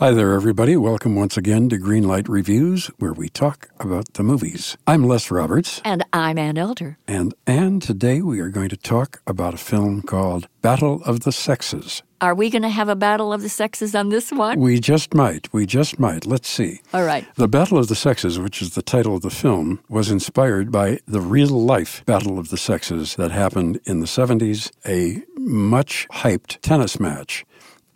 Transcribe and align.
Hi 0.00 0.12
there, 0.12 0.32
everybody. 0.32 0.78
Welcome 0.78 1.14
once 1.14 1.36
again 1.36 1.68
to 1.68 1.76
Greenlight 1.76 2.26
Reviews, 2.26 2.86
where 3.00 3.12
we 3.12 3.28
talk 3.28 3.68
about 3.78 4.14
the 4.14 4.22
movies. 4.22 4.78
I'm 4.86 5.06
Les 5.06 5.30
Roberts. 5.30 5.82
And 5.84 6.06
I'm 6.10 6.38
Ann 6.38 6.56
Elder. 6.56 6.96
And 7.06 7.34
Ann, 7.46 7.80
today 7.80 8.22
we 8.22 8.40
are 8.40 8.48
going 8.48 8.70
to 8.70 8.78
talk 8.78 9.20
about 9.26 9.52
a 9.52 9.58
film 9.58 10.00
called 10.00 10.48
Battle 10.62 11.02
of 11.04 11.20
the 11.20 11.32
Sexes. 11.32 12.02
Are 12.22 12.34
we 12.34 12.48
going 12.48 12.62
to 12.62 12.70
have 12.70 12.88
a 12.88 12.96
battle 12.96 13.30
of 13.30 13.42
the 13.42 13.50
sexes 13.50 13.94
on 13.94 14.08
this 14.08 14.32
one? 14.32 14.58
We 14.58 14.80
just 14.80 15.12
might. 15.12 15.52
We 15.52 15.66
just 15.66 15.98
might. 15.98 16.24
Let's 16.24 16.48
see. 16.48 16.80
All 16.94 17.04
right. 17.04 17.26
The 17.34 17.46
Battle 17.46 17.76
of 17.76 17.88
the 17.88 17.94
Sexes, 17.94 18.38
which 18.38 18.62
is 18.62 18.74
the 18.74 18.80
title 18.80 19.16
of 19.16 19.20
the 19.20 19.28
film, 19.28 19.80
was 19.90 20.10
inspired 20.10 20.72
by 20.72 21.00
the 21.06 21.20
real 21.20 21.50
life 21.50 22.02
Battle 22.06 22.38
of 22.38 22.48
the 22.48 22.56
Sexes 22.56 23.16
that 23.16 23.32
happened 23.32 23.78
in 23.84 24.00
the 24.00 24.06
70s, 24.06 24.70
a 24.86 25.22
much 25.36 26.08
hyped 26.10 26.58
tennis 26.62 26.98
match 26.98 27.44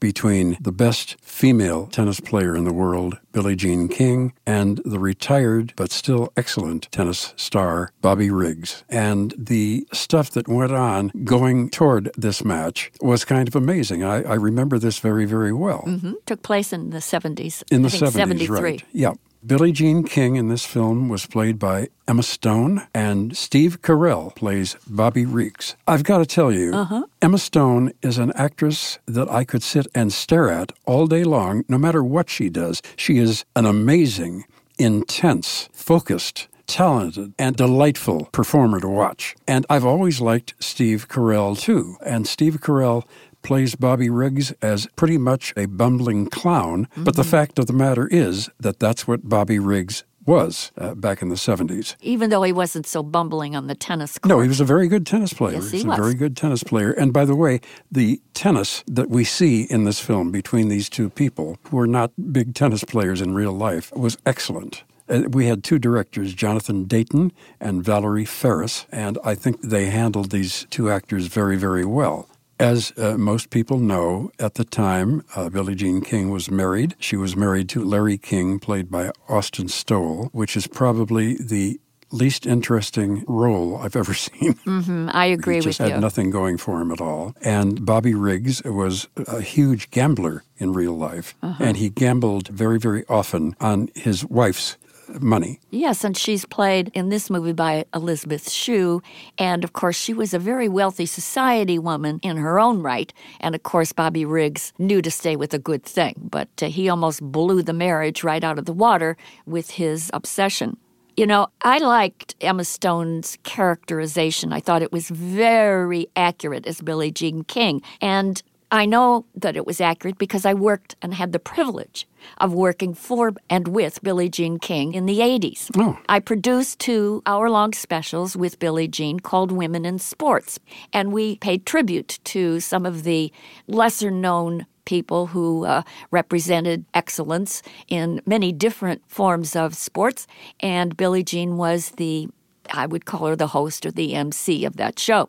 between 0.05 0.59
the 0.61 0.71
best 0.71 1.17
female 1.23 1.87
tennis 1.87 2.21
player 2.21 2.55
in 2.55 2.65
the 2.65 2.75
world, 2.75 3.19
Billie 3.33 3.57
Jean 3.57 3.89
King, 3.89 4.35
and 4.45 4.83
the 4.85 4.99
retired 4.99 5.73
but 5.77 5.91
still 5.91 6.31
excellent 6.37 6.93
tennis 6.93 7.33
star, 7.37 7.91
Bobby 8.03 8.29
Riggs. 8.29 8.85
And 8.91 9.33
the 9.39 9.89
stuff 9.95 10.29
that 10.33 10.47
went 10.47 10.73
on 10.73 11.11
going 11.25 11.71
toward 11.71 12.11
this 12.19 12.45
match 12.45 12.93
was 13.01 13.25
kind 13.25 13.49
of 13.49 13.57
amazing. 13.57 14.05
I, 14.05 14.23
I 14.25 14.35
remember 14.35 14.79
this 14.79 14.99
very, 14.99 15.25
very 15.25 15.55
well. 15.55 15.85
Mm-hmm. 15.87 16.13
Took 16.27 16.43
place 16.43 16.71
in 16.75 16.91
the 16.91 16.99
70s. 16.99 17.63
In 17.73 17.81
the 17.81 17.89
70s, 17.89 18.13
73. 18.13 18.61
right. 18.61 18.85
Yeah. 18.93 19.15
Billie 19.47 19.73
Jean 19.73 20.05
King 20.05 20.37
in 20.37 20.49
this 20.49 20.65
film 20.65 21.11
was 21.11 21.27
played 21.27 21.59
by 21.59 21.89
Emma 22.09 22.23
Stone, 22.23 22.87
and 22.95 23.37
Steve 23.37 23.83
Carell 23.83 24.35
plays 24.35 24.75
Bobby 24.87 25.27
Riggs. 25.27 25.77
I've 25.87 26.03
got 26.03 26.19
to 26.19 26.27
tell 26.27 26.51
you, 26.51 26.73
uh-huh. 26.73 27.05
Emma 27.21 27.37
Stone 27.37 27.93
is 28.01 28.17
an 28.17 28.33
actress 28.37 28.99
that 29.05 29.29
I 29.29 29.45
could 29.45 29.63
sit 29.63 29.87
and 29.95 30.15
stare 30.15 30.49
at 30.49 30.73
all 30.87 31.07
day 31.07 31.25
long, 31.25 31.63
no 31.69 31.77
matter 31.77 32.03
what 32.03 32.31
she 32.31 32.49
does. 32.49 32.81
She 32.97 33.19
is 33.19 33.45
an 33.55 33.67
amazing, 33.67 34.45
intense, 34.79 35.69
focused, 35.75 36.49
talented 36.67 37.35
and 37.39 37.55
delightful 37.55 38.31
performer 38.33 38.81
to 38.81 38.89
watch. 38.89 39.37
And 39.47 39.67
I've 39.69 39.85
always 39.85 40.23
liked 40.23 40.55
Steve 40.59 41.07
Carell 41.09 41.61
too. 41.61 41.99
And 42.07 42.27
Steve 42.27 42.61
Carell 42.63 43.05
plays 43.45 43.77
Bobby 43.77 44.11
Riggs 44.11 44.51
as 44.61 44.89
pretty 44.97 45.19
much 45.19 45.53
a 45.57 45.67
bumbling 45.67 46.27
clown. 46.27 46.87
Mm-hmm. 46.87 47.05
But 47.05 47.15
the 47.15 47.23
mm-hmm. 47.23 47.31
fact 47.31 47.59
of 47.61 47.67
the 47.67 47.73
matter 47.73 48.09
is 48.09 48.51
that 48.59 48.81
that's 48.81 49.07
what 49.07 49.29
Bobby 49.29 49.61
Riggs 49.61 50.03
was 50.27 50.73
uh, 50.79 50.95
back 50.95 51.23
in 51.23 51.29
the 51.29 51.35
70s. 51.35 51.97
Even 52.01 52.31
though 52.31 52.43
he 52.43 52.53
wasn't 52.53 52.87
so 52.87 53.03
bumbling 53.03 53.55
on 53.55 53.67
the 53.67 53.75
tennis 53.75 54.19
court. 54.19 54.29
No, 54.29 54.41
he 54.41 54.49
was 54.49 54.61
a 54.61 54.65
very 54.65 54.89
good 54.89 55.07
tennis 55.07 55.33
player. 55.33 55.57
Yes, 55.57 55.71
he 55.71 55.79
He's 55.79 55.87
was. 55.87 55.99
a 55.99 56.03
very 56.03 56.15
good 56.15 56.37
tennis 56.37 56.63
player. 56.63 56.93
And 56.93 57.13
by 57.13 57.25
the 57.25 57.35
way, 57.35 57.61
the 57.91 58.21
tennis 58.33 58.83
that 58.87 59.11
we 59.11 59.25
see 59.25 59.65
in 59.65 59.85
this 59.85 60.01
film 60.01 60.31
between 60.31 60.69
these 60.69 60.89
two 60.89 61.11
people, 61.11 61.59
who 61.71 61.79
are 61.79 61.87
not 61.87 62.11
big 62.33 62.55
tennis 62.55 62.85
players 62.85 63.21
in 63.21 63.35
real 63.35 63.53
life, 63.53 63.93
was 63.95 64.17
excellent. 64.25 64.85
Uh, 65.09 65.23
we 65.29 65.47
had 65.47 65.63
two 65.63 65.79
directors, 65.79 66.33
Jonathan 66.33 66.85
Dayton 66.85 67.33
and 67.61 67.85
Valerie 67.85 68.25
Faris, 68.25 68.87
and 68.91 69.19
I 69.23 69.35
think 69.35 69.61
they 69.61 69.87
handled 69.87 70.31
these 70.31 70.67
two 70.71 70.91
actors 70.91 71.27
very, 71.27 71.57
very 71.57 71.85
well. 71.85 72.29
As 72.59 72.93
uh, 72.97 73.17
most 73.19 73.51
people 73.51 73.79
know, 73.79 74.31
at 74.39 74.55
the 74.55 74.65
time, 74.65 75.25
uh, 75.35 75.49
Billie 75.49 75.75
Jean 75.75 76.01
King 76.01 76.31
was 76.31 76.51
married. 76.51 76.95
She 76.99 77.17
was 77.17 77.37
married 77.37 77.69
to 77.71 77.85
Larry 77.85 78.17
King, 78.17 78.59
played 78.59 78.91
by 78.91 79.11
Austin 79.29 79.69
Stowell, 79.69 80.29
which 80.33 80.57
is 80.57 80.67
probably 80.67 81.37
the 81.37 81.81
least 82.15 82.47
interesting 82.47 83.25
role 83.27 83.77
I've 83.77 83.97
ever 83.97 84.15
seen. 84.27 84.55
Mm-hmm, 84.55 85.11
I 85.13 85.27
agree 85.27 85.57
he 85.57 85.61
just 85.63 85.79
had 85.81 86.01
nothing 86.01 86.31
going 86.31 86.57
for 86.57 86.81
him 86.81 86.91
at 86.93 87.01
all. 87.01 87.35
And 87.43 87.85
Bobby 87.85 88.15
Riggs 88.15 88.63
was 88.65 89.09
a 89.17 89.41
huge 89.41 89.91
gambler 89.91 90.45
in 90.57 90.73
real 90.73 90.97
life, 90.97 91.35
uh-huh. 91.43 91.63
and 91.63 91.77
he 91.77 91.91
gambled 91.91 92.49
very, 92.49 92.79
very 92.79 93.05
often 93.09 93.57
on 93.61 93.89
his 93.95 94.25
wife's 94.25 94.77
money. 95.21 95.61
Yes, 95.71 96.05
and 96.05 96.17
she's 96.17 96.45
played 96.45 96.91
in 96.95 97.09
this 97.09 97.31
movie 97.31 97.53
by 97.53 97.85
Elizabeth 97.95 98.51
Shue. 98.51 99.03
And 99.39 99.65
of 99.65 99.73
course, 99.73 99.97
she 99.97 100.15
was 100.15 100.35
a 100.35 100.39
very 100.39 100.69
wealthy 100.69 101.07
society 101.07 101.79
woman 101.79 102.21
in 102.23 102.37
her 102.37 102.59
own 102.59 102.81
right. 102.83 103.13
And 103.41 103.55
of 103.55 103.63
course, 103.63 103.93
Bobby 103.93 104.25
Riggs 104.25 104.73
knew 104.79 105.03
to 105.03 105.11
stay 105.11 105.37
with 105.37 105.55
a 105.55 105.59
good 105.59 105.83
thing, 105.83 106.15
but 106.31 106.49
uh, 106.63 106.67
he 106.67 106.89
almost 106.89 107.23
blew 107.23 107.63
the 107.63 107.73
marriage 107.73 108.25
right 108.25 108.43
out 108.43 108.59
of 108.59 108.65
the 108.65 108.73
water 108.73 109.17
with 109.47 109.71
his 109.71 110.11
obsession. 110.13 110.77
You 111.17 111.27
know, 111.27 111.47
I 111.63 111.79
liked 111.79 112.35
Emma 112.41 112.65
Stone's 112.65 113.39
characterization. 113.45 114.53
I 114.53 114.59
thought 114.59 114.83
it 114.83 114.91
was 114.91 115.11
very 115.11 116.09
accurate 116.17 116.67
as 116.67 116.81
Billie 116.81 117.13
Jean 117.13 117.45
King. 117.45 117.83
And 118.01 118.43
I 118.75 118.87
know 118.87 119.25
that 119.37 119.57
it 119.57 119.67
was 119.67 119.81
accurate 119.81 120.19
because 120.19 120.45
I 120.45 120.53
worked 120.53 120.97
and 121.01 121.15
had 121.15 121.31
the 121.31 121.39
privilege 121.39 122.09
of 122.39 122.53
working 122.53 122.93
for 122.93 123.33
and 123.49 123.69
with 123.69 124.03
Billie 124.03 124.29
Jean 124.29 124.59
King 124.59 124.95
in 124.95 125.07
the 125.07 125.21
80s. 125.21 125.71
Oh. 125.77 125.97
I 126.09 126.19
produced 126.19 126.81
two 126.81 127.23
hour 127.25 127.49
long 127.49 127.73
specials 127.73 128.37
with 128.37 128.59
Billie 128.59 128.89
Jean 128.89 129.21
called 129.21 129.53
Women 129.53 129.85
in 129.85 130.01
Sports, 130.01 130.59
and 130.93 131.13
we 131.13 131.37
paid 131.37 131.67
tribute 131.67 132.19
to 132.25 132.59
some 132.59 132.85
of 132.85 133.05
the 133.05 133.33
lesser 133.69 134.11
known 134.11 134.67
people 134.87 135.29
who 135.29 135.65
uh, 135.67 135.83
represented 136.11 136.85
excellence 136.95 137.63
in 137.87 138.21
many 138.27 138.51
different 138.51 139.09
forms 139.09 139.55
of 139.55 139.77
sports, 139.77 140.27
and 140.59 140.97
Billie 140.97 141.23
Jean 141.23 141.57
was 141.57 141.91
the 141.91 142.29
I 142.73 142.87
would 142.87 143.05
call 143.05 143.27
her 143.27 143.37
the 143.37 143.49
host 143.49 143.87
or 143.87 143.91
the 143.91 144.15
MC 144.15 144.65
of 144.65 144.79
that 144.79 144.99
show. 144.99 145.29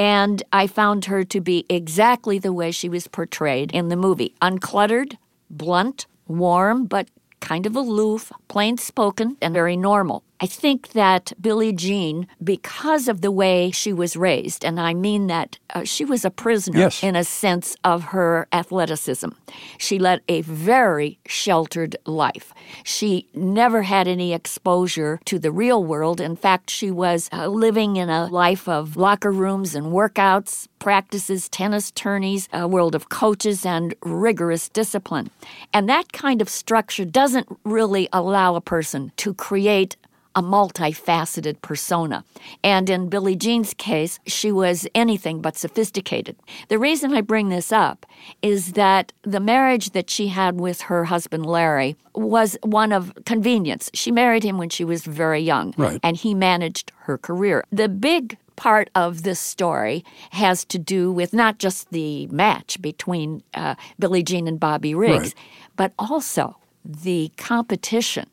And 0.00 0.42
I 0.50 0.66
found 0.66 1.04
her 1.04 1.24
to 1.24 1.42
be 1.42 1.66
exactly 1.68 2.38
the 2.38 2.54
way 2.54 2.70
she 2.70 2.88
was 2.88 3.06
portrayed 3.06 3.70
in 3.72 3.88
the 3.88 3.96
movie 3.96 4.34
uncluttered, 4.40 5.18
blunt, 5.50 6.06
warm, 6.26 6.86
but 6.86 7.10
kind 7.40 7.66
of 7.66 7.76
aloof, 7.76 8.32
plain 8.48 8.78
spoken, 8.78 9.36
and 9.42 9.52
very 9.52 9.76
normal. 9.76 10.24
I 10.42 10.46
think 10.46 10.92
that 10.92 11.34
Billie 11.38 11.72
Jean, 11.72 12.26
because 12.42 13.08
of 13.08 13.20
the 13.20 13.30
way 13.30 13.70
she 13.70 13.92
was 13.92 14.16
raised, 14.16 14.64
and 14.64 14.80
I 14.80 14.94
mean 14.94 15.26
that 15.26 15.58
uh, 15.74 15.84
she 15.84 16.04
was 16.04 16.24
a 16.24 16.30
prisoner 16.30 16.78
yes. 16.78 17.02
in 17.02 17.14
a 17.14 17.24
sense 17.24 17.76
of 17.84 18.04
her 18.04 18.48
athleticism. 18.50 19.28
She 19.76 19.98
led 19.98 20.22
a 20.28 20.40
very 20.40 21.18
sheltered 21.26 21.96
life. 22.06 22.54
She 22.84 23.28
never 23.34 23.82
had 23.82 24.08
any 24.08 24.32
exposure 24.32 25.20
to 25.26 25.38
the 25.38 25.52
real 25.52 25.84
world. 25.84 26.22
In 26.22 26.36
fact, 26.36 26.70
she 26.70 26.90
was 26.90 27.28
uh, 27.32 27.46
living 27.46 27.96
in 27.96 28.08
a 28.08 28.26
life 28.26 28.66
of 28.66 28.96
locker 28.96 29.32
rooms 29.32 29.74
and 29.74 29.88
workouts, 29.88 30.68
practices, 30.78 31.50
tennis 31.50 31.90
tourneys, 31.90 32.48
a 32.52 32.66
world 32.66 32.94
of 32.94 33.10
coaches, 33.10 33.66
and 33.66 33.94
rigorous 34.02 34.70
discipline. 34.70 35.30
And 35.74 35.88
that 35.88 36.12
kind 36.12 36.40
of 36.40 36.48
structure 36.48 37.04
doesn't 37.04 37.46
really 37.64 38.08
allow 38.12 38.54
a 38.54 38.60
person 38.62 39.12
to 39.18 39.34
create 39.34 39.96
a 40.34 40.42
multifaceted 40.42 41.60
persona. 41.60 42.24
And 42.62 42.88
in 42.88 43.08
Billie 43.08 43.36
Jean's 43.36 43.74
case, 43.74 44.20
she 44.26 44.52
was 44.52 44.86
anything 44.94 45.40
but 45.40 45.56
sophisticated. 45.56 46.36
The 46.68 46.78
reason 46.78 47.12
I 47.12 47.20
bring 47.20 47.48
this 47.48 47.72
up 47.72 48.06
is 48.42 48.72
that 48.72 49.12
the 49.22 49.40
marriage 49.40 49.90
that 49.90 50.08
she 50.08 50.28
had 50.28 50.60
with 50.60 50.82
her 50.82 51.04
husband 51.06 51.46
Larry 51.46 51.96
was 52.14 52.56
one 52.62 52.92
of 52.92 53.12
convenience. 53.24 53.90
She 53.94 54.12
married 54.12 54.44
him 54.44 54.58
when 54.58 54.68
she 54.68 54.84
was 54.84 55.04
very 55.04 55.40
young, 55.40 55.74
right. 55.76 56.00
and 56.02 56.16
he 56.16 56.34
managed 56.34 56.92
her 57.00 57.18
career. 57.18 57.64
The 57.70 57.88
big 57.88 58.36
part 58.56 58.90
of 58.94 59.22
this 59.22 59.40
story 59.40 60.04
has 60.32 60.64
to 60.66 60.78
do 60.78 61.10
with 61.10 61.32
not 61.32 61.58
just 61.58 61.90
the 61.90 62.26
match 62.26 62.80
between 62.82 63.42
uh, 63.54 63.74
Billie 63.98 64.22
Jean 64.22 64.46
and 64.46 64.60
Bobby 64.60 64.94
Riggs, 64.94 65.18
right. 65.18 65.34
but 65.76 65.92
also 65.98 66.56
the 66.84 67.32
competition 67.36 68.28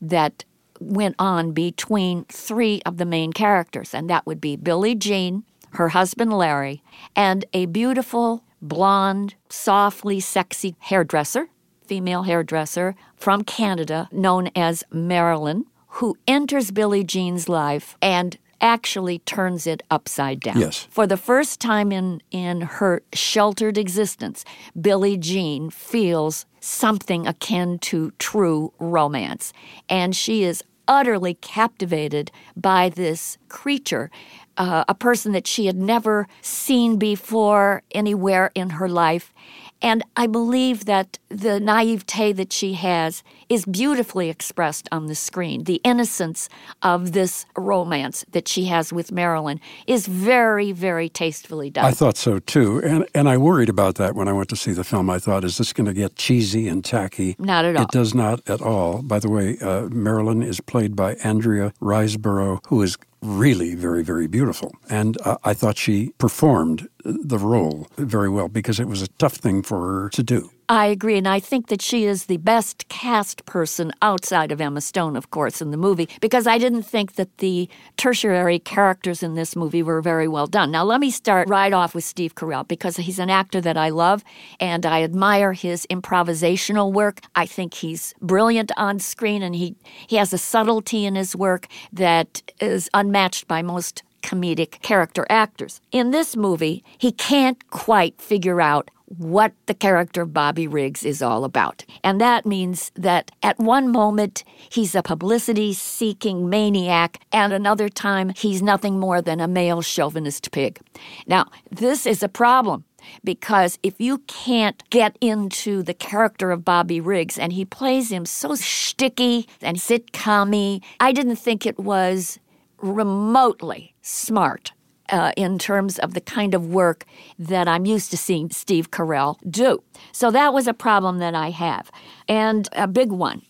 that 0.00 0.44
went 0.80 1.14
on 1.18 1.52
between 1.52 2.24
three 2.24 2.82
of 2.84 2.96
the 2.96 3.04
main 3.04 3.32
characters, 3.32 3.94
and 3.94 4.10
that 4.10 4.26
would 4.26 4.40
be 4.40 4.56
Billie 4.56 4.94
Jean, 4.94 5.44
her 5.72 5.90
husband 5.90 6.32
Larry, 6.32 6.82
and 7.14 7.44
a 7.52 7.66
beautiful, 7.66 8.42
blonde, 8.60 9.34
softly 9.48 10.18
sexy 10.18 10.74
hairdresser, 10.80 11.48
female 11.86 12.24
hairdresser 12.24 12.96
from 13.16 13.44
Canada 13.44 14.08
known 14.10 14.48
as 14.56 14.82
Marilyn, 14.90 15.66
who 15.94 16.16
enters 16.26 16.70
Billie 16.70 17.04
Jean's 17.04 17.48
life 17.48 17.96
and 18.00 18.38
actually 18.60 19.18
turns 19.20 19.66
it 19.66 19.82
upside 19.90 20.40
down. 20.40 20.58
Yes. 20.60 20.86
For 20.90 21.06
the 21.06 21.16
first 21.16 21.60
time 21.60 21.90
in, 21.92 22.20
in 22.30 22.60
her 22.60 23.02
sheltered 23.12 23.78
existence, 23.78 24.44
Billie 24.80 25.16
Jean 25.16 25.70
feels 25.70 26.46
something 26.60 27.26
akin 27.26 27.78
to 27.78 28.12
true 28.18 28.72
romance. 28.78 29.52
And 29.88 30.14
she 30.14 30.44
is 30.44 30.62
utterly 30.90 31.34
captivated 31.34 32.32
by 32.56 32.88
this 32.88 33.38
creature, 33.48 34.10
uh, 34.56 34.84
a 34.88 34.94
person 34.94 35.30
that 35.30 35.46
she 35.46 35.66
had 35.66 35.76
never 35.76 36.26
seen 36.42 36.96
before 36.98 37.82
anywhere 37.92 38.50
in 38.56 38.70
her 38.70 38.88
life. 38.88 39.32
And 39.82 40.04
I 40.16 40.26
believe 40.26 40.84
that 40.84 41.18
the 41.28 41.58
naivete 41.58 42.32
that 42.32 42.52
she 42.52 42.74
has 42.74 43.22
is 43.48 43.64
beautifully 43.64 44.28
expressed 44.28 44.88
on 44.92 45.06
the 45.06 45.14
screen. 45.14 45.64
The 45.64 45.80
innocence 45.84 46.48
of 46.82 47.12
this 47.12 47.46
romance 47.56 48.24
that 48.32 48.46
she 48.46 48.66
has 48.66 48.92
with 48.92 49.10
Marilyn 49.10 49.60
is 49.86 50.06
very, 50.06 50.72
very 50.72 51.08
tastefully 51.08 51.70
done. 51.70 51.84
I 51.84 51.92
thought 51.92 52.16
so 52.16 52.38
too. 52.38 52.82
And, 52.84 53.06
and 53.14 53.28
I 53.28 53.38
worried 53.38 53.68
about 53.68 53.94
that 53.96 54.14
when 54.14 54.28
I 54.28 54.32
went 54.32 54.48
to 54.50 54.56
see 54.56 54.72
the 54.72 54.84
film. 54.84 55.08
I 55.08 55.18
thought, 55.18 55.44
is 55.44 55.56
this 55.56 55.72
going 55.72 55.86
to 55.86 55.94
get 55.94 56.16
cheesy 56.16 56.68
and 56.68 56.84
tacky? 56.84 57.36
Not 57.38 57.64
at 57.64 57.76
all. 57.76 57.82
It 57.84 57.90
does 57.90 58.14
not 58.14 58.48
at 58.48 58.60
all. 58.60 59.02
By 59.02 59.18
the 59.18 59.30
way, 59.30 59.58
uh, 59.58 59.88
Marilyn 59.88 60.42
is 60.42 60.60
played 60.60 60.94
by 60.94 61.14
Andrea 61.24 61.72
Riseborough, 61.80 62.60
who 62.66 62.82
is 62.82 62.98
really 63.22 63.74
very, 63.74 64.02
very 64.02 64.26
beautiful. 64.26 64.72
And 64.88 65.18
uh, 65.24 65.38
I 65.44 65.54
thought 65.54 65.76
she 65.76 66.10
performed 66.18 66.88
the 67.04 67.38
role 67.38 67.88
very 67.96 68.28
well 68.28 68.48
because 68.48 68.80
it 68.80 68.86
was 68.86 69.02
a 69.02 69.08
tough 69.08 69.34
thing 69.34 69.62
for 69.62 70.02
her 70.02 70.08
to 70.10 70.22
do. 70.22 70.50
I 70.70 70.86
agree, 70.86 71.18
and 71.18 71.26
I 71.26 71.40
think 71.40 71.66
that 71.66 71.82
she 71.82 72.04
is 72.04 72.26
the 72.26 72.36
best 72.36 72.86
cast 72.88 73.44
person 73.44 73.90
outside 74.02 74.52
of 74.52 74.60
Emma 74.60 74.80
Stone, 74.80 75.16
of 75.16 75.32
course, 75.32 75.60
in 75.60 75.72
the 75.72 75.76
movie, 75.76 76.08
because 76.20 76.46
I 76.46 76.58
didn't 76.58 76.84
think 76.84 77.16
that 77.16 77.38
the 77.38 77.68
tertiary 77.96 78.60
characters 78.60 79.20
in 79.20 79.34
this 79.34 79.56
movie 79.56 79.82
were 79.82 80.00
very 80.00 80.28
well 80.28 80.46
done. 80.46 80.70
Now, 80.70 80.84
let 80.84 81.00
me 81.00 81.10
start 81.10 81.48
right 81.48 81.72
off 81.72 81.92
with 81.92 82.04
Steve 82.04 82.36
Carell, 82.36 82.68
because 82.68 82.98
he's 82.98 83.18
an 83.18 83.30
actor 83.30 83.60
that 83.60 83.76
I 83.76 83.88
love, 83.88 84.22
and 84.60 84.86
I 84.86 85.02
admire 85.02 85.54
his 85.54 85.88
improvisational 85.90 86.92
work. 86.92 87.22
I 87.34 87.46
think 87.46 87.74
he's 87.74 88.14
brilliant 88.22 88.70
on 88.76 89.00
screen, 89.00 89.42
and 89.42 89.56
he, 89.56 89.74
he 90.06 90.14
has 90.16 90.32
a 90.32 90.38
subtlety 90.38 91.04
in 91.04 91.16
his 91.16 91.34
work 91.34 91.66
that 91.92 92.42
is 92.60 92.88
unmatched 92.94 93.48
by 93.48 93.60
most 93.60 94.04
comedic 94.22 94.80
character 94.82 95.26
actors. 95.28 95.80
In 95.92 96.10
this 96.10 96.36
movie, 96.36 96.84
he 96.98 97.12
can't 97.12 97.70
quite 97.70 98.20
figure 98.20 98.60
out 98.60 98.90
what 99.18 99.52
the 99.66 99.74
character 99.74 100.22
of 100.22 100.32
Bobby 100.32 100.68
Riggs 100.68 101.04
is 101.04 101.20
all 101.20 101.44
about. 101.44 101.84
And 102.04 102.20
that 102.20 102.46
means 102.46 102.92
that 102.94 103.32
at 103.42 103.58
one 103.58 103.90
moment 103.90 104.44
he's 104.70 104.94
a 104.94 105.02
publicity 105.02 105.72
seeking 105.72 106.48
maniac, 106.48 107.18
and 107.32 107.52
another 107.52 107.88
time 107.88 108.30
he's 108.36 108.62
nothing 108.62 109.00
more 109.00 109.20
than 109.20 109.40
a 109.40 109.48
male 109.48 109.82
chauvinist 109.82 110.52
pig. 110.52 110.78
Now, 111.26 111.46
this 111.70 112.06
is 112.06 112.22
a 112.22 112.28
problem 112.28 112.84
because 113.24 113.78
if 113.82 114.00
you 114.00 114.18
can't 114.26 114.82
get 114.90 115.16
into 115.20 115.82
the 115.82 115.94
character 115.94 116.50
of 116.50 116.64
Bobby 116.64 117.00
Riggs 117.00 117.38
and 117.38 117.52
he 117.52 117.64
plays 117.64 118.12
him 118.12 118.26
so 118.26 118.54
sticky 118.54 119.48
and 119.60 119.78
sitcom 119.78 120.82
I 121.00 121.12
didn't 121.12 121.36
think 121.36 121.66
it 121.66 121.78
was 121.78 122.38
remotely 122.80 123.94
smart 124.02 124.72
uh, 125.10 125.32
in 125.36 125.58
terms 125.58 125.98
of 125.98 126.14
the 126.14 126.20
kind 126.20 126.54
of 126.54 126.66
work 126.66 127.04
that 127.38 127.68
I'm 127.68 127.84
used 127.84 128.10
to 128.12 128.16
seeing 128.16 128.50
Steve 128.50 128.90
Carell 128.90 129.36
do. 129.50 129.82
So 130.12 130.30
that 130.30 130.54
was 130.54 130.66
a 130.66 130.74
problem 130.74 131.18
that 131.18 131.34
I 131.34 131.50
have, 131.50 131.90
and 132.28 132.68
a 132.72 132.86
big 132.86 133.10
one. 133.12 133.42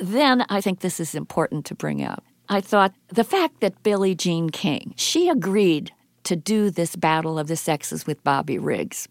Then 0.00 0.44
I 0.48 0.60
think 0.60 0.80
this 0.80 1.00
is 1.00 1.14
important 1.14 1.64
to 1.66 1.74
bring 1.74 2.02
out. 2.02 2.22
I 2.48 2.60
thought 2.60 2.94
the 3.08 3.24
fact 3.24 3.60
that 3.60 3.82
Billie 3.82 4.14
Jean 4.14 4.50
King, 4.50 4.94
she 4.96 5.28
agreed 5.28 5.92
to 6.24 6.36
do 6.36 6.70
this 6.70 6.96
battle 6.96 7.38
of 7.38 7.46
the 7.46 7.56
sexes 7.56 8.06
with 8.06 8.22
Bobby 8.24 8.58
Riggs 8.58 9.08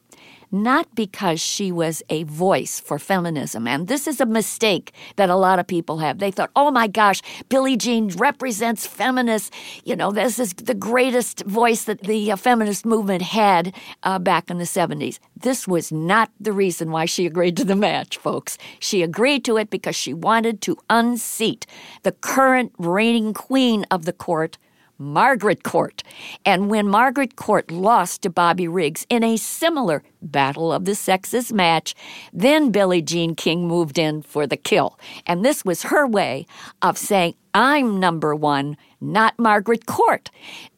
not 0.51 0.93
because 0.95 1.41
she 1.41 1.71
was 1.71 2.01
a 2.09 2.23
voice 2.23 2.79
for 2.79 2.97
feminism. 2.97 3.67
And 3.67 3.87
this 3.87 4.07
is 4.07 4.21
a 4.21 4.25
mistake 4.25 4.93
that 5.17 5.29
a 5.29 5.35
lot 5.35 5.59
of 5.59 5.67
people 5.67 5.97
have. 5.99 6.19
They 6.19 6.31
thought, 6.31 6.51
oh 6.55 6.71
my 6.71 6.87
gosh, 6.87 7.21
Billie 7.49 7.77
Jean 7.77 8.09
represents 8.09 8.87
feminists. 8.87 9.51
You 9.83 9.95
know, 9.95 10.11
this 10.11 10.39
is 10.39 10.53
the 10.53 10.73
greatest 10.73 11.43
voice 11.45 11.83
that 11.85 12.01
the 12.01 12.31
uh, 12.31 12.35
feminist 12.35 12.85
movement 12.85 13.21
had 13.21 13.75
uh, 14.03 14.19
back 14.19 14.49
in 14.49 14.57
the 14.57 14.63
70s. 14.63 15.19
This 15.35 15.67
was 15.67 15.91
not 15.91 16.31
the 16.39 16.53
reason 16.53 16.91
why 16.91 17.05
she 17.05 17.25
agreed 17.25 17.57
to 17.57 17.65
the 17.65 17.75
match, 17.75 18.17
folks. 18.17 18.57
She 18.79 19.01
agreed 19.01 19.43
to 19.45 19.57
it 19.57 19.69
because 19.69 19.95
she 19.95 20.13
wanted 20.13 20.61
to 20.61 20.77
unseat 20.89 21.65
the 22.03 22.11
current 22.11 22.71
reigning 22.77 23.33
queen 23.33 23.85
of 23.91 24.05
the 24.05 24.13
court, 24.13 24.57
Margaret 24.97 25.63
Court. 25.63 26.03
And 26.45 26.69
when 26.69 26.87
Margaret 26.87 27.35
Court 27.35 27.71
lost 27.71 28.21
to 28.21 28.29
Bobby 28.29 28.67
Riggs 28.67 29.05
in 29.09 29.23
a 29.23 29.37
similar 29.37 30.03
Battle 30.21 30.71
of 30.71 30.85
the 30.85 30.95
Sexes 30.95 31.53
match, 31.53 31.93
then 32.33 32.71
Billie 32.71 33.01
Jean 33.01 33.35
King 33.35 33.67
moved 33.67 33.97
in 33.99 34.21
for 34.21 34.47
the 34.47 34.57
kill. 34.57 34.99
And 35.27 35.45
this 35.45 35.63
was 35.63 35.83
her 35.83 36.07
way 36.07 36.45
of 36.81 36.97
saying, 36.97 37.35
I'm 37.53 37.99
number 37.99 38.35
one, 38.35 38.75
not 38.99 39.37
Margaret 39.39 39.85
Court. 39.85 40.29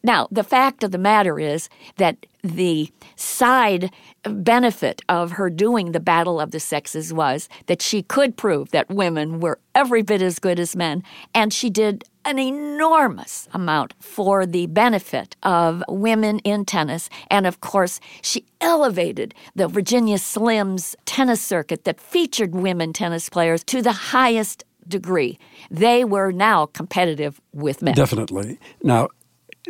Now, 0.04 0.28
the 0.30 0.44
fact 0.44 0.84
of 0.84 0.92
the 0.92 0.98
matter 0.98 1.40
is 1.40 1.68
that 1.96 2.26
the 2.44 2.92
side 3.16 3.90
benefit 4.22 5.02
of 5.08 5.32
her 5.32 5.50
doing 5.50 5.90
the 5.92 6.00
Battle 6.00 6.40
of 6.40 6.52
the 6.52 6.60
Sexes 6.60 7.12
was 7.12 7.48
that 7.66 7.82
she 7.82 8.02
could 8.02 8.36
prove 8.36 8.70
that 8.70 8.88
women 8.90 9.40
were 9.40 9.58
every 9.74 10.02
bit 10.02 10.22
as 10.22 10.38
good 10.38 10.60
as 10.60 10.76
men, 10.76 11.02
and 11.34 11.52
she 11.52 11.68
did 11.68 12.04
an 12.28 12.38
enormous 12.38 13.48
amount 13.54 13.94
for 14.00 14.44
the 14.44 14.66
benefit 14.66 15.34
of 15.42 15.82
women 15.88 16.40
in 16.40 16.66
tennis. 16.66 17.08
And 17.30 17.46
of 17.46 17.62
course, 17.62 18.00
she 18.20 18.44
elevated 18.60 19.34
the 19.54 19.66
Virginia 19.66 20.18
Slims 20.18 20.94
tennis 21.06 21.40
circuit 21.40 21.84
that 21.84 21.98
featured 21.98 22.54
women 22.54 22.92
tennis 22.92 23.30
players 23.30 23.64
to 23.64 23.80
the 23.80 23.92
highest 23.92 24.64
degree. 24.86 25.38
They 25.70 26.04
were 26.04 26.30
now 26.30 26.66
competitive 26.66 27.40
with 27.54 27.80
men. 27.80 27.94
Definitely. 27.94 28.58
Now, 28.82 29.08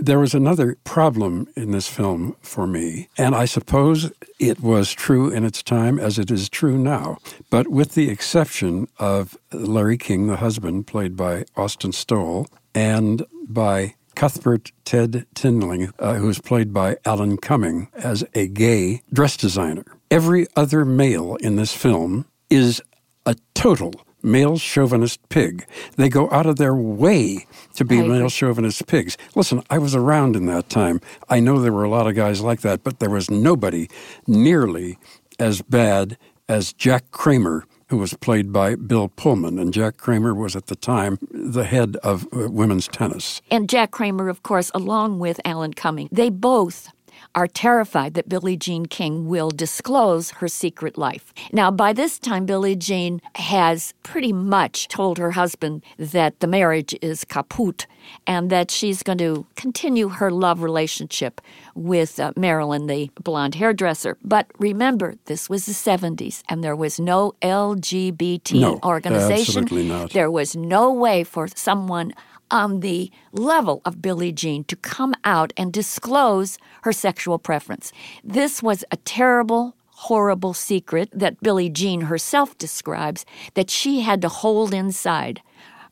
there 0.01 0.19
was 0.19 0.35
another 0.35 0.77
problem 0.85 1.49
in 1.57 1.73
this 1.73 1.89
film 1.89 2.37
for 2.41 2.67
me, 2.67 3.09
and 3.17 3.35
I 3.35 3.45
suppose 3.45 4.11
it 4.39 4.61
was 4.61 4.93
true 4.93 5.31
in 5.31 5.45
its 5.45 5.63
time 5.63 5.99
as 5.99 6.19
it 6.19 6.31
is 6.31 6.49
true 6.49 6.79
now. 6.79 7.19
But 7.51 7.69
with 7.69 7.95
the 7.95 8.11
exception 8.11 8.89
of 8.99 9.37
Larry 9.53 9.99
King, 9.99 10.27
the 10.27 10.37
husband, 10.37 10.87
played 10.87 11.17
by 11.17 11.45
Austin 11.57 11.93
Stowell, 11.93 12.49
and 12.75 13.25
by 13.49 13.95
Cuthbert 14.15 14.73
Ted 14.85 15.27
Tinling, 15.35 15.93
uh, 15.99 16.15
who 16.15 16.27
was 16.27 16.41
played 16.41 16.73
by 16.73 16.97
Alan 17.05 17.37
Cumming 17.37 17.89
as 17.95 18.25
a 18.35 18.49
gay 18.49 19.03
dress 19.13 19.37
designer. 19.37 19.85
Every 20.11 20.47
other 20.57 20.85
male 20.85 21.37
in 21.37 21.57
this 21.57 21.73
film 21.73 22.27
is 22.51 22.83
a 23.27 23.37
total 23.55 23.95
male 24.31 24.59
chauvinist 24.59 25.27
pig. 25.29 25.67
They 25.97 26.09
go 26.09 26.31
out 26.31 26.47
of 26.47 26.57
their 26.57 26.75
way 26.75 27.47
to 27.75 27.85
be 27.85 28.03
male 28.03 28.29
chauvinist 28.29 28.87
pigs. 28.87 29.17
Listen, 29.35 29.63
I 29.71 29.79
was 29.79 29.95
around 29.95 30.37
in 30.37 30.47
that 30.47 30.69
time. 30.69 31.01
I 31.29 31.41
know 31.41 31.61
there 31.61 31.73
were 31.73 31.85
a 31.85 31.91
lot 31.91 32.07
of 32.07 32.15
guys 32.15 32.41
like 32.41 32.61
that, 32.61 32.85
but 32.85 32.99
there 32.99 33.11
was 33.11 33.31
nobody 33.31 33.89
nearly 34.27 34.99
as 35.39 35.63
bad 35.63 36.17
as 36.49 36.73
Jack 36.73 37.11
Kramer 37.11 37.65
who 37.89 37.97
was 37.97 38.15
played 38.15 38.53
by 38.53 38.75
Bill 38.75 39.09
Pullman. 39.09 39.59
And 39.59 39.73
Jack 39.73 39.97
Kramer 39.97 40.35
was 40.35 40.55
at 40.55 40.67
the 40.67 40.77
time 40.77 41.19
the 41.31 41.65
head 41.65 41.97
of 42.03 42.27
uh, 42.27 42.51
women's 42.51 42.87
tennis. 42.89 43.41
And 43.51 43.69
Jack 43.69 43.91
Kramer, 43.91 44.29
of 44.29 44.43
course, 44.43 44.71
along 44.75 45.19
with 45.19 45.41
Alan 45.45 45.75
Cumming, 45.75 46.09
they 46.13 46.31
both 46.31 46.91
are 47.39 47.47
terrified 47.47 48.15
that 48.15 48.29
Billie 48.29 48.57
Jean 48.57 48.87
King 48.87 49.29
will 49.29 49.51
disclose 49.51 50.33
her 50.33 50.49
secret 50.49 50.99
life. 50.99 51.33
Now, 51.53 51.71
by 51.71 51.93
this 51.93 52.19
time, 52.19 52.47
Billie 52.47 52.75
Jean 52.75 53.23
has 53.37 53.95
pretty 54.03 54.33
much 54.33 54.89
told 54.89 55.19
her 55.19 55.31
husband 55.31 55.85
that 55.99 56.41
the 56.41 56.49
marriage 56.49 56.97
is 57.01 57.25
kaput 57.25 57.87
and 58.27 58.51
that 58.51 58.73
she's 58.73 59.05
going 59.05 59.19
to 59.19 59.47
continue 59.55 60.09
her 60.09 60.33
love 60.33 60.63
relationship 60.63 61.41
with 61.77 62.19
uh, 62.19 62.33
Marilyn, 62.35 62.89
the 62.89 63.09
blonde 63.23 63.55
hairdresser. 63.55 64.19
But 64.25 64.51
remember, 64.59 65.15
this 65.27 65.49
was 65.49 65.67
the 65.67 65.73
70s 65.73 66.43
and 66.49 66.65
there 66.65 66.75
was 66.75 66.99
no 66.99 67.37
LGBT 67.41 68.61
no, 68.61 68.81
organization. 68.83 69.63
Absolutely 69.63 69.89
not. 69.89 70.11
There 70.11 70.31
was 70.31 70.57
no 70.57 70.93
way 70.93 71.23
for 71.23 71.47
someone 71.47 72.15
on 72.51 72.81
the 72.81 73.11
level 73.33 73.81
of 73.85 74.03
Billie 74.03 74.33
Jean 74.33 74.65
to 74.65 74.77
come 74.77 75.15
out 75.25 75.53
and 75.57 75.73
disclose 75.73 76.59
her 76.83 76.93
sexual 76.93 77.39
preference. 77.39 77.93
This 78.25 78.63
was 78.63 78.85
a 78.91 78.97
terrible, 78.97 79.77
horrible 79.89 80.55
secret 80.55 81.11
that 81.13 81.41
Billie 81.41 81.71
Jean 81.71 82.03
herself 82.03 82.57
describes 82.59 83.25
that 83.55 83.71
she 83.71 84.01
had 84.01 84.23
to 84.23 84.29
hold 84.29 84.73
inside 84.73 85.43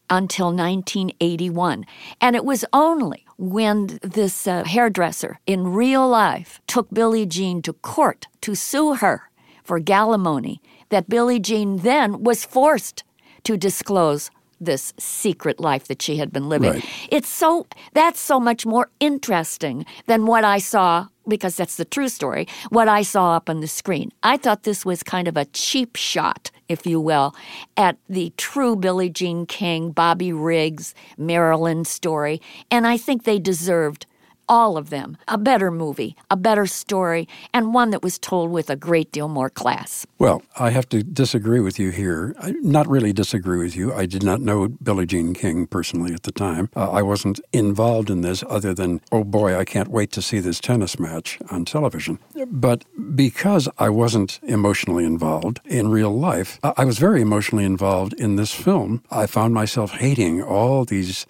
until 0.08 0.46
1981. 0.46 1.84
And 2.20 2.36
it 2.36 2.44
was 2.44 2.64
only 2.72 3.24
when 3.36 3.98
this 4.02 4.46
uh, 4.46 4.64
hairdresser 4.64 5.38
in 5.46 5.72
real 5.72 6.08
life 6.08 6.60
took 6.66 6.88
Billie 6.92 7.26
Jean 7.26 7.60
to 7.62 7.72
court 7.72 8.26
to 8.42 8.54
sue 8.54 8.94
her 8.94 9.30
for 9.64 9.80
galimony 9.80 10.60
that 10.88 11.08
Billie 11.08 11.40
Jean 11.40 11.78
then 11.78 12.22
was 12.22 12.44
forced 12.44 13.02
to 13.42 13.56
disclose 13.56 14.30
this 14.60 14.94
secret 14.98 15.60
life 15.60 15.88
that 15.88 16.02
she 16.02 16.16
had 16.16 16.32
been 16.32 16.48
living. 16.48 16.74
Right. 16.74 16.84
It's 17.10 17.28
so 17.28 17.66
that's 17.92 18.20
so 18.20 18.40
much 18.40 18.64
more 18.66 18.90
interesting 19.00 19.84
than 20.06 20.26
what 20.26 20.44
I 20.44 20.58
saw 20.58 21.08
because 21.28 21.56
that's 21.56 21.76
the 21.76 21.84
true 21.84 22.08
story, 22.08 22.46
what 22.70 22.88
I 22.88 23.02
saw 23.02 23.36
up 23.36 23.50
on 23.50 23.60
the 23.60 23.66
screen. 23.66 24.12
I 24.22 24.36
thought 24.36 24.62
this 24.62 24.84
was 24.84 25.02
kind 25.02 25.28
of 25.28 25.36
a 25.36 25.44
cheap 25.46 25.96
shot, 25.96 26.50
if 26.68 26.86
you 26.86 27.00
will, 27.00 27.34
at 27.76 27.98
the 28.08 28.32
true 28.36 28.76
Billie 28.76 29.10
Jean 29.10 29.46
King, 29.46 29.90
Bobby 29.90 30.32
Riggs, 30.32 30.94
Marilyn 31.18 31.84
story, 31.84 32.40
and 32.70 32.86
I 32.86 32.96
think 32.96 33.24
they 33.24 33.38
deserved 33.38 34.06
all 34.48 34.76
of 34.76 34.90
them, 34.90 35.16
a 35.28 35.38
better 35.38 35.70
movie, 35.70 36.16
a 36.30 36.36
better 36.36 36.66
story, 36.66 37.28
and 37.52 37.74
one 37.74 37.90
that 37.90 38.02
was 38.02 38.18
told 38.18 38.50
with 38.50 38.70
a 38.70 38.76
great 38.76 39.12
deal 39.12 39.28
more 39.28 39.50
class. 39.50 40.06
Well, 40.18 40.42
I 40.58 40.70
have 40.70 40.88
to 40.90 41.02
disagree 41.02 41.60
with 41.60 41.78
you 41.78 41.90
here. 41.90 42.34
I, 42.40 42.52
not 42.62 42.88
really 42.88 43.12
disagree 43.12 43.58
with 43.58 43.76
you. 43.76 43.92
I 43.92 44.06
did 44.06 44.22
not 44.22 44.40
know 44.40 44.68
Billie 44.68 45.06
Jean 45.06 45.34
King 45.34 45.66
personally 45.66 46.12
at 46.14 46.22
the 46.22 46.32
time. 46.32 46.68
Uh, 46.76 46.90
I 46.90 47.02
wasn't 47.02 47.40
involved 47.52 48.10
in 48.10 48.20
this 48.22 48.42
other 48.48 48.74
than, 48.74 49.00
oh 49.12 49.24
boy, 49.24 49.56
I 49.56 49.64
can't 49.64 49.88
wait 49.88 50.12
to 50.12 50.22
see 50.22 50.40
this 50.40 50.60
tennis 50.60 50.98
match 50.98 51.38
on 51.50 51.64
television. 51.64 52.18
But 52.46 52.84
because 53.14 53.68
I 53.78 53.88
wasn't 53.88 54.40
emotionally 54.42 55.04
involved 55.04 55.60
in 55.64 55.88
real 55.88 56.16
life, 56.16 56.58
I 56.62 56.84
was 56.84 56.98
very 56.98 57.20
emotionally 57.20 57.64
involved 57.64 58.12
in 58.14 58.36
this 58.36 58.52
film. 58.52 59.02
I 59.10 59.26
found 59.26 59.54
myself 59.54 59.92
hating 59.92 60.42
all 60.42 60.84
these 60.84 61.26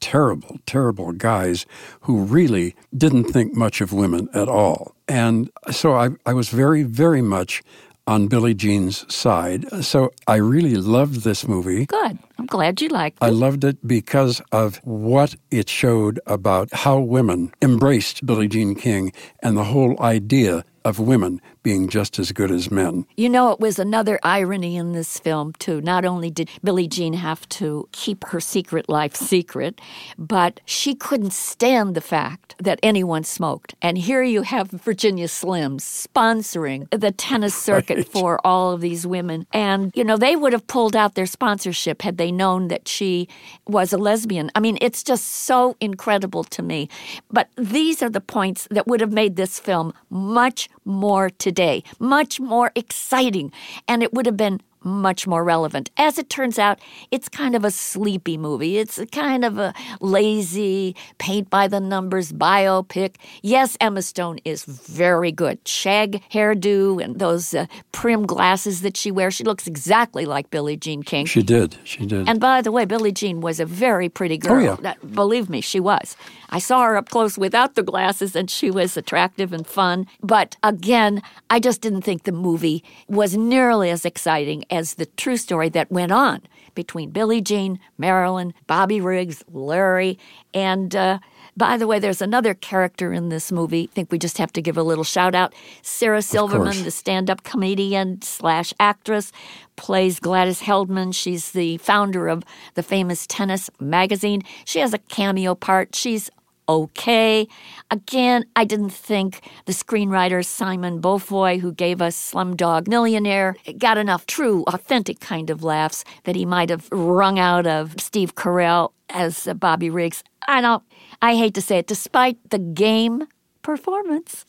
terrible, 0.00 0.58
terrible 0.66 1.12
guys 1.12 1.66
who 2.02 2.24
really 2.24 2.74
didn't 2.96 3.24
think 3.24 3.54
much 3.54 3.80
of 3.80 3.92
women 3.92 4.28
at 4.34 4.48
all. 4.48 4.94
And 5.08 5.50
so 5.70 5.94
I, 5.94 6.10
I 6.26 6.32
was 6.32 6.48
very, 6.48 6.82
very 6.82 7.22
much 7.22 7.62
on 8.06 8.26
Billie 8.26 8.54
Jean's 8.54 9.12
side. 9.12 9.66
So 9.84 10.10
I 10.26 10.36
really 10.36 10.74
loved 10.74 11.22
this 11.22 11.46
movie. 11.46 11.86
Good. 11.86 12.18
I'm 12.38 12.46
glad 12.46 12.80
you 12.80 12.88
liked 12.88 13.18
it. 13.22 13.24
I 13.24 13.28
loved 13.28 13.62
it 13.62 13.86
because 13.86 14.42
of 14.50 14.78
what 14.84 15.36
it 15.50 15.68
showed 15.68 16.18
about 16.26 16.72
how 16.72 16.98
women 16.98 17.52
embraced 17.62 18.26
Billie 18.26 18.48
Jean 18.48 18.74
King 18.74 19.12
and 19.42 19.56
the 19.56 19.64
whole 19.64 20.00
idea 20.02 20.64
of 20.84 20.98
women 20.98 21.40
being 21.62 21.88
just 21.88 22.18
as 22.18 22.32
good 22.32 22.50
as 22.50 22.70
men. 22.70 23.06
You 23.16 23.28
know, 23.28 23.50
it 23.52 23.60
was 23.60 23.78
another 23.78 24.18
irony 24.22 24.76
in 24.76 24.92
this 24.92 25.18
film, 25.18 25.52
too. 25.58 25.80
Not 25.80 26.04
only 26.04 26.30
did 26.30 26.48
Billie 26.62 26.88
Jean 26.88 27.14
have 27.14 27.48
to 27.50 27.88
keep 27.92 28.24
her 28.28 28.40
secret 28.40 28.88
life 28.88 29.14
secret, 29.14 29.80
but 30.18 30.60
she 30.64 30.94
couldn't 30.94 31.32
stand 31.32 31.94
the 31.94 32.00
fact 32.00 32.54
that 32.58 32.78
anyone 32.82 33.24
smoked. 33.24 33.74
And 33.82 33.98
here 33.98 34.22
you 34.22 34.42
have 34.42 34.70
Virginia 34.70 35.26
Slims 35.26 35.82
sponsoring 35.82 36.88
the 36.90 37.12
tennis 37.12 37.54
circuit 37.70 37.98
right. 37.98 38.08
for 38.08 38.44
all 38.44 38.72
of 38.72 38.80
these 38.80 39.06
women. 39.06 39.46
And, 39.52 39.92
you 39.94 40.04
know, 40.04 40.16
they 40.16 40.36
would 40.36 40.52
have 40.52 40.66
pulled 40.66 40.96
out 40.96 41.14
their 41.14 41.26
sponsorship 41.26 42.02
had 42.02 42.16
they 42.16 42.32
known 42.32 42.68
that 42.68 42.88
she 42.88 43.28
was 43.66 43.92
a 43.92 43.98
lesbian. 43.98 44.50
I 44.54 44.60
mean, 44.60 44.78
it's 44.80 45.02
just 45.02 45.26
so 45.26 45.76
incredible 45.80 46.44
to 46.44 46.62
me. 46.62 46.88
But 47.30 47.48
these 47.56 48.02
are 48.02 48.10
the 48.10 48.20
points 48.20 48.66
that 48.70 48.86
would 48.86 49.00
have 49.00 49.12
made 49.12 49.36
this 49.36 49.58
film 49.58 49.92
much 50.08 50.68
more 50.84 51.30
today, 51.50 51.82
much 51.98 52.38
more 52.38 52.70
exciting, 52.76 53.50
and 53.88 54.04
it 54.04 54.14
would 54.14 54.24
have 54.24 54.36
been 54.36 54.60
much 54.82 55.26
more 55.26 55.44
relevant. 55.44 55.90
As 55.96 56.18
it 56.18 56.30
turns 56.30 56.58
out, 56.58 56.78
it's 57.10 57.28
kind 57.28 57.54
of 57.54 57.64
a 57.64 57.70
sleepy 57.70 58.36
movie. 58.36 58.78
It's 58.78 58.98
a 58.98 59.06
kind 59.06 59.44
of 59.44 59.58
a 59.58 59.74
lazy, 60.00 60.96
paint 61.18 61.50
by 61.50 61.68
the 61.68 61.80
numbers 61.80 62.32
biopic. 62.32 63.16
Yes, 63.42 63.76
Emma 63.80 64.02
Stone 64.02 64.38
is 64.44 64.64
very 64.64 65.32
good. 65.32 65.58
Shag 65.66 66.22
hairdo 66.30 67.02
and 67.02 67.18
those 67.18 67.54
uh, 67.54 67.66
prim 67.92 68.26
glasses 68.26 68.82
that 68.82 68.96
she 68.96 69.10
wears. 69.10 69.34
She 69.34 69.44
looks 69.44 69.66
exactly 69.66 70.24
like 70.26 70.50
Billie 70.50 70.76
Jean 70.76 71.02
King. 71.02 71.26
She 71.26 71.42
did. 71.42 71.76
She 71.84 72.06
did. 72.06 72.28
And 72.28 72.40
by 72.40 72.62
the 72.62 72.72
way, 72.72 72.84
Billie 72.84 73.12
Jean 73.12 73.40
was 73.40 73.60
a 73.60 73.66
very 73.66 74.08
pretty 74.08 74.38
girl. 74.38 74.78
Oh, 74.78 74.82
yeah. 74.82 74.94
Believe 75.14 75.50
me, 75.50 75.60
she 75.60 75.80
was. 75.80 76.16
I 76.50 76.58
saw 76.58 76.82
her 76.84 76.96
up 76.96 77.10
close 77.10 77.38
without 77.38 77.74
the 77.74 77.82
glasses 77.82 78.34
and 78.34 78.50
she 78.50 78.70
was 78.70 78.96
attractive 78.96 79.52
and 79.52 79.66
fun. 79.66 80.06
But 80.22 80.56
again, 80.62 81.22
I 81.48 81.60
just 81.60 81.80
didn't 81.80 82.02
think 82.02 82.24
the 82.24 82.32
movie 82.32 82.82
was 83.08 83.36
nearly 83.36 83.90
as 83.90 84.04
exciting 84.04 84.64
as 84.70 84.94
the 84.94 85.06
true 85.06 85.36
story 85.36 85.68
that 85.70 85.90
went 85.90 86.12
on 86.12 86.42
between 86.74 87.10
Billie 87.10 87.40
Jean, 87.40 87.80
Marilyn, 87.98 88.54
Bobby 88.66 89.00
Riggs, 89.00 89.44
Larry, 89.50 90.18
and 90.54 90.94
uh, 90.94 91.18
by 91.56 91.76
the 91.76 91.86
way, 91.86 91.98
there's 91.98 92.22
another 92.22 92.54
character 92.54 93.12
in 93.12 93.28
this 93.28 93.50
movie. 93.52 93.88
I 93.90 93.94
think 93.94 94.10
we 94.10 94.18
just 94.18 94.38
have 94.38 94.52
to 94.54 94.62
give 94.62 94.78
a 94.78 94.82
little 94.82 95.04
shout 95.04 95.34
out. 95.34 95.52
Sarah 95.82 96.22
Silverman, 96.22 96.84
the 96.84 96.90
stand 96.90 97.28
up 97.28 97.42
comedian 97.42 98.22
slash 98.22 98.72
actress, 98.80 99.32
plays 99.76 100.20
Gladys 100.20 100.62
Heldman. 100.62 101.14
She's 101.14 101.50
the 101.52 101.76
founder 101.78 102.28
of 102.28 102.44
the 102.74 102.82
famous 102.82 103.26
tennis 103.26 103.68
magazine. 103.80 104.42
She 104.64 104.78
has 104.78 104.94
a 104.94 104.98
cameo 104.98 105.54
part. 105.54 105.94
She's 105.94 106.30
okay. 106.70 107.48
Again, 107.90 108.44
I 108.54 108.64
didn't 108.64 108.90
think 108.90 109.40
the 109.66 109.72
screenwriter 109.72 110.44
Simon 110.44 111.00
Beaufoy, 111.02 111.60
who 111.60 111.72
gave 111.72 112.00
us 112.00 112.32
Slumdog 112.32 112.86
Millionaire, 112.86 113.56
got 113.78 113.98
enough 113.98 114.26
true, 114.26 114.64
authentic 114.68 115.20
kind 115.20 115.50
of 115.50 115.64
laughs 115.64 116.04
that 116.24 116.36
he 116.36 116.46
might 116.46 116.70
have 116.70 116.88
wrung 116.92 117.38
out 117.38 117.66
of 117.66 118.00
Steve 118.00 118.34
Carell 118.34 118.92
as 119.08 119.48
Bobby 119.56 119.90
Riggs. 119.90 120.22
I 120.46 120.60
don't, 120.60 120.82
I 121.20 121.36
hate 121.36 121.54
to 121.54 121.62
say 121.62 121.78
it, 121.78 121.86
despite 121.86 122.38
the 122.50 122.58
game 122.58 123.26
performance 123.62 124.46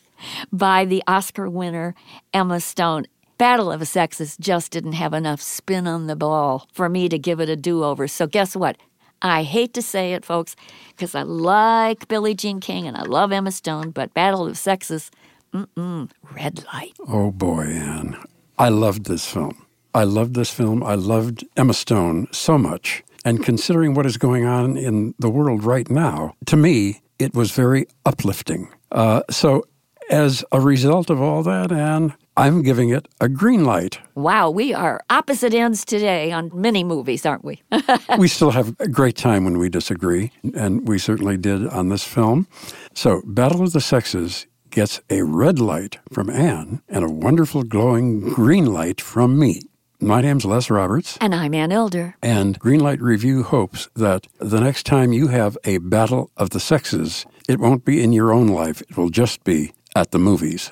by 0.51 0.85
the 0.85 1.03
Oscar 1.07 1.49
winner 1.49 1.95
Emma 2.33 2.59
Stone. 2.59 3.07
Battle 3.37 3.71
of 3.71 3.79
the 3.79 3.87
Sexes 3.87 4.37
just 4.37 4.71
didn't 4.71 4.93
have 4.93 5.15
enough 5.15 5.41
spin 5.41 5.87
on 5.87 6.05
the 6.05 6.15
ball 6.15 6.67
for 6.71 6.87
me 6.87 7.09
to 7.09 7.17
give 7.17 7.39
it 7.39 7.49
a 7.49 7.55
do 7.55 7.83
over. 7.83 8.07
So, 8.07 8.27
guess 8.27 8.55
what? 8.55 8.77
I 9.21 9.43
hate 9.43 9.73
to 9.75 9.81
say 9.81 10.13
it, 10.13 10.25
folks, 10.25 10.55
because 10.89 11.15
I 11.15 11.23
like 11.23 12.07
Billie 12.07 12.33
Jean 12.33 12.59
King 12.59 12.87
and 12.87 12.97
I 12.97 13.03
love 13.03 13.31
Emma 13.31 13.51
Stone, 13.51 13.91
but 13.91 14.13
Battle 14.13 14.47
of 14.47 14.57
Sexes, 14.57 15.11
mm-mm, 15.53 16.09
red 16.33 16.63
light. 16.73 16.93
Oh 17.07 17.31
boy, 17.31 17.63
Ann. 17.63 18.17
I 18.57 18.69
loved 18.69 19.05
this 19.05 19.25
film. 19.25 19.65
I 19.93 20.03
loved 20.03 20.35
this 20.35 20.51
film. 20.51 20.83
I 20.83 20.95
loved 20.95 21.45
Emma 21.57 21.73
Stone 21.73 22.27
so 22.31 22.57
much. 22.57 23.03
And 23.23 23.43
considering 23.43 23.93
what 23.93 24.05
is 24.05 24.17
going 24.17 24.45
on 24.45 24.77
in 24.77 25.13
the 25.19 25.29
world 25.29 25.63
right 25.63 25.89
now, 25.89 26.33
to 26.47 26.55
me, 26.55 27.01
it 27.19 27.35
was 27.35 27.51
very 27.51 27.85
uplifting. 28.05 28.69
Uh, 28.91 29.21
so, 29.29 29.65
as 30.09 30.43
a 30.51 30.59
result 30.59 31.09
of 31.09 31.21
all 31.21 31.43
that, 31.43 31.71
Ann, 31.71 32.15
I'm 32.37 32.61
giving 32.61 32.89
it 32.89 33.07
a 33.19 33.27
green 33.27 33.65
light. 33.65 33.99
Wow, 34.15 34.49
we 34.49 34.73
are 34.73 35.03
opposite 35.09 35.53
ends 35.53 35.83
today 35.83 36.31
on 36.31 36.49
many 36.53 36.83
movies, 36.83 37.25
aren't 37.25 37.43
we? 37.43 37.61
we 38.17 38.29
still 38.29 38.51
have 38.51 38.73
a 38.79 38.87
great 38.87 39.17
time 39.17 39.43
when 39.43 39.57
we 39.57 39.67
disagree, 39.67 40.31
and 40.55 40.87
we 40.87 40.97
certainly 40.97 41.35
did 41.35 41.67
on 41.67 41.89
this 41.89 42.05
film. 42.05 42.47
So, 42.93 43.21
Battle 43.25 43.61
of 43.61 43.73
the 43.73 43.81
Sexes 43.81 44.47
gets 44.69 45.01
a 45.09 45.23
red 45.23 45.59
light 45.59 45.99
from 46.11 46.29
Ann 46.29 46.81
and 46.87 47.03
a 47.03 47.11
wonderful 47.11 47.63
glowing 47.63 48.21
green 48.33 48.65
light 48.65 49.01
from 49.01 49.37
me. 49.37 49.61
My 49.99 50.21
name's 50.21 50.45
Les 50.45 50.69
Roberts. 50.69 51.17
And 51.21 51.35
I'm 51.35 51.53
Ann 51.53 51.71
Elder. 51.71 52.15
And 52.23 52.59
Greenlight 52.59 53.01
Review 53.01 53.43
hopes 53.43 53.87
that 53.95 54.25
the 54.39 54.59
next 54.59 54.87
time 54.87 55.13
you 55.13 55.27
have 55.27 55.57
a 55.63 55.77
battle 55.77 56.31
of 56.37 56.49
the 56.51 56.59
sexes, 56.59 57.25
it 57.47 57.59
won't 57.59 57.85
be 57.85 58.01
in 58.01 58.13
your 58.13 58.31
own 58.31 58.47
life, 58.47 58.81
it 58.81 58.97
will 58.97 59.09
just 59.09 59.43
be 59.43 59.73
at 59.95 60.09
the 60.09 60.17
movies. 60.17 60.71